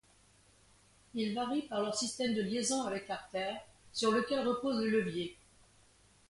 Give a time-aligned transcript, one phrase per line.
[1.13, 3.55] Ils varient par leur système de liaison avec l'artère
[3.93, 5.37] sur lequel repose le levier.